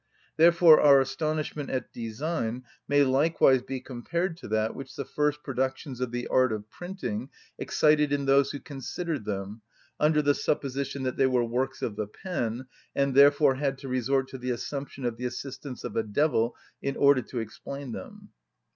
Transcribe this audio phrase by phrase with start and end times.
[0.35, 6.01] Therefore our astonishment at design may likewise be compared to that which the first productions
[6.01, 9.61] of the art of printing excited in those who considered them
[9.99, 14.27] under the supposition that they were works of the pen, and therefore had to resort
[14.29, 18.29] to the assumption of the assistance of a devil in order to explain them.